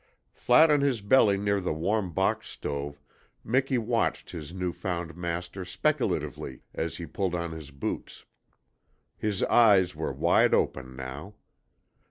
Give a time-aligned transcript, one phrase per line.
[0.33, 2.99] Flat on his belly near the warm box stove
[3.43, 8.25] Miki watched his new found master speculatively as he pulled on his boots.
[9.15, 11.35] His eyes were wide open now.